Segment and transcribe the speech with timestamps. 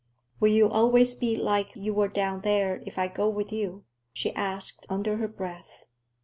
[0.39, 4.33] "Will you always be like you were down there, if I go with you?" she
[4.33, 5.85] asked under her breath.